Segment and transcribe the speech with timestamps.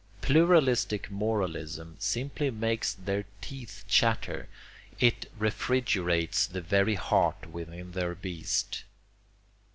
[0.23, 4.49] Pluralistic moralism simply makes their teeth chatter,
[4.99, 8.85] it refrigerates the very heart within their breast.